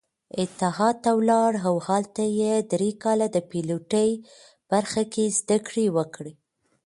[0.43, 4.09] اتحاد ته ولاړ او هلته يې درې کاله د پيلوټۍ
[4.71, 6.33] برخه کې زدکړې وکړې.